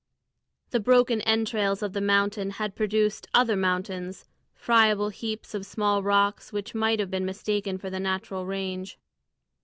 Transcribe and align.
The 0.71 0.79
broken 0.79 1.21
entrails 1.21 1.83
of 1.83 1.93
the 1.93 2.01
mountain 2.01 2.49
had 2.57 2.75
produced 2.75 3.27
other 3.35 3.55
mountains, 3.55 4.25
friable 4.55 5.09
heaps 5.09 5.53
of 5.53 5.63
small 5.63 6.01
rocks 6.01 6.51
which 6.51 6.73
might 6.73 6.99
have 6.99 7.11
been 7.11 7.23
mistaken 7.23 7.77
for 7.77 7.91
the 7.91 7.99
natural 7.99 8.47
range. 8.47 8.97